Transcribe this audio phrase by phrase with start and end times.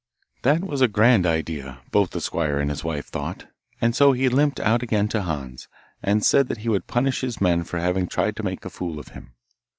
[0.41, 3.45] That was a grand idea, both the squire and his wife thought,
[3.79, 5.67] and so he limped out again to Hans,
[6.01, 8.97] and said that he would punish his men for having tried to make a fool
[8.97, 9.33] of him.